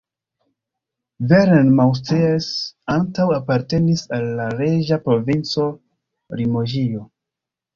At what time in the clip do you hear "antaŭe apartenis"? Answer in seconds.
2.95-4.03